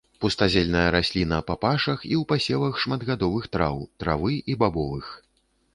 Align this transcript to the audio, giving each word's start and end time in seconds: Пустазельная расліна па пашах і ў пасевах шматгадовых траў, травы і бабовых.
Пустазельная 0.23 0.85
расліна 0.95 1.37
па 1.49 1.55
пашах 1.65 1.99
і 2.11 2.15
ў 2.21 2.23
пасевах 2.33 2.73
шматгадовых 2.85 3.43
траў, 3.53 3.75
травы 4.05 4.33
і 4.53 4.59
бабовых. 4.65 5.15